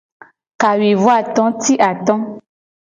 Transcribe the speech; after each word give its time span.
Kawuivoato 0.59 1.43
ti 1.61 1.73
ato. 1.89 2.15